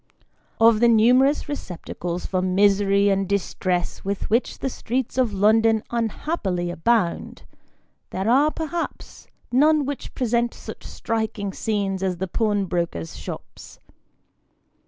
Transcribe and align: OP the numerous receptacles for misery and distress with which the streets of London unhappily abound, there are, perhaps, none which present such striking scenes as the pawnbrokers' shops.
OP 0.59 0.79
the 0.79 0.87
numerous 0.87 1.47
receptacles 1.47 2.25
for 2.25 2.41
misery 2.41 3.09
and 3.09 3.29
distress 3.29 4.03
with 4.03 4.31
which 4.31 4.57
the 4.57 4.67
streets 4.67 5.15
of 5.15 5.31
London 5.31 5.83
unhappily 5.91 6.71
abound, 6.71 7.43
there 8.09 8.27
are, 8.27 8.49
perhaps, 8.49 9.27
none 9.51 9.85
which 9.85 10.15
present 10.15 10.55
such 10.55 10.83
striking 10.83 11.53
scenes 11.53 12.01
as 12.01 12.17
the 12.17 12.27
pawnbrokers' 12.27 13.15
shops. 13.15 13.77